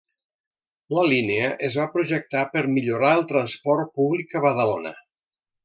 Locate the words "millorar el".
2.79-3.23